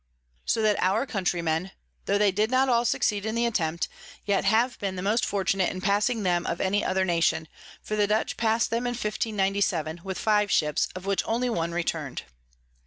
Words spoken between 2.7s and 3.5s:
succeed in the